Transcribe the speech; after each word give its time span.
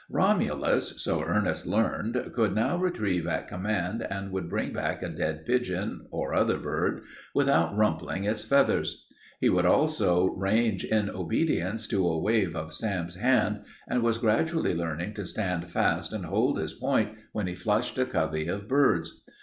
Romulus, 0.09 0.99
so 0.99 1.21
Ernest 1.23 1.67
learned, 1.67 2.31
could 2.33 2.55
now 2.55 2.75
retrieve 2.75 3.27
at 3.27 3.47
command 3.47 4.01
and 4.01 4.31
would 4.31 4.49
bring 4.49 4.73
back 4.73 5.03
a 5.03 5.09
dead 5.09 5.45
pigeon 5.45 6.07
or 6.09 6.33
other 6.33 6.57
bird 6.57 7.03
without 7.35 7.77
rumpling 7.77 8.23
its 8.23 8.43
feathers. 8.43 9.05
He 9.39 9.47
would 9.47 9.67
also 9.67 10.29
range 10.29 10.83
in 10.83 11.11
obedience 11.11 11.87
to 11.89 12.03
a 12.07 12.17
wave 12.19 12.55
of 12.55 12.73
Sam's 12.73 13.13
hand 13.13 13.59
and 13.87 14.01
was 14.01 14.17
gradually 14.17 14.73
learning 14.73 15.13
to 15.13 15.25
stand 15.27 15.69
fast 15.69 16.13
and 16.13 16.25
hold 16.25 16.57
his 16.57 16.73
point 16.73 17.09
when 17.31 17.45
he 17.45 17.53
flushed 17.53 17.99
a 17.99 18.05
covey 18.07 18.47
of 18.47 18.67
birds. 18.67 19.21